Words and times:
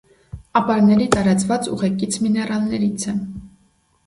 Ապարների 0.61 1.05
տարածված 1.15 1.69
ուղեկից 1.75 2.19
միներալներից 2.25 3.07
է։ 3.15 3.15